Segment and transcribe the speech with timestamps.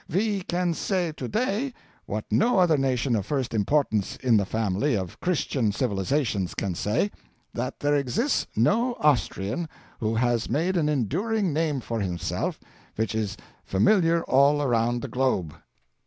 [0.11, 1.75] We can say to day
[2.07, 7.11] what no other nation of first importance in the family of Christian civilisations can say
[7.53, 9.69] that there exists no Austrian
[9.99, 12.59] who has made an enduring name for himself
[12.95, 15.53] which is familiar all around the globe.